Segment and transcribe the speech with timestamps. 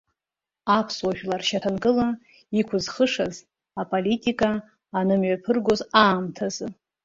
[0.77, 2.07] Аԥсуа жәлар шьаҭанкыла
[2.59, 3.35] иқәызхышаз
[3.81, 4.49] аполитика
[4.97, 6.67] анымҩаԥыргоз аамҭазы.